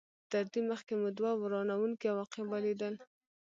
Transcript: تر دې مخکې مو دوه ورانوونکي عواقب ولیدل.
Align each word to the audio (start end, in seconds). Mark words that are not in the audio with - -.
تر 0.31 0.43
دې 0.53 0.61
مخکې 0.69 0.93
مو 1.01 1.09
دوه 1.17 1.31
ورانوونکي 1.41 2.05
عواقب 2.11 2.45
ولیدل. 2.49 2.93